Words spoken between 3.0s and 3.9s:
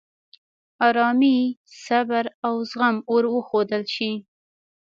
ور وښودل